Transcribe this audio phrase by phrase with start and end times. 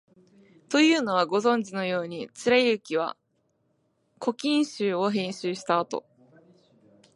[0.69, 3.15] というのは、ご存じのように、貫之は
[4.19, 6.07] 「古今集」を編集したあと、